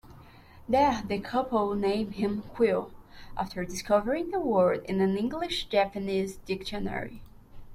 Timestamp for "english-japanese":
5.15-6.37